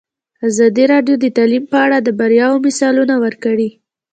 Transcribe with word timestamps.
ازادي 0.47 0.83
راډیو 0.93 1.15
د 1.19 1.25
تعلیم 1.37 1.63
په 1.71 1.77
اړه 1.85 1.97
د 2.01 2.09
بریاوو 2.19 2.63
مثالونه 2.67 3.15
ورکړي. 3.23 3.69